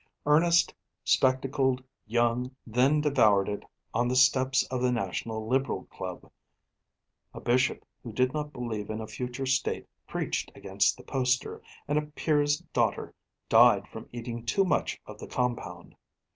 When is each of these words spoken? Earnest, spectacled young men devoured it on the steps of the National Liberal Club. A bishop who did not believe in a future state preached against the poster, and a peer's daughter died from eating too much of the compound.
Earnest, 0.25 0.73
spectacled 1.05 1.83
young 2.07 2.55
men 2.65 3.01
devoured 3.01 3.47
it 3.47 3.63
on 3.93 4.07
the 4.07 4.15
steps 4.15 4.63
of 4.71 4.81
the 4.81 4.91
National 4.91 5.47
Liberal 5.47 5.83
Club. 5.91 6.31
A 7.35 7.39
bishop 7.39 7.85
who 8.01 8.11
did 8.11 8.33
not 8.33 8.51
believe 8.51 8.89
in 8.89 8.99
a 8.99 9.05
future 9.05 9.45
state 9.45 9.87
preached 10.07 10.51
against 10.55 10.97
the 10.97 11.03
poster, 11.03 11.61
and 11.87 11.99
a 11.99 12.07
peer's 12.07 12.57
daughter 12.73 13.13
died 13.47 13.87
from 13.89 14.09
eating 14.11 14.43
too 14.43 14.65
much 14.65 14.99
of 15.05 15.19
the 15.19 15.27
compound. 15.27 15.93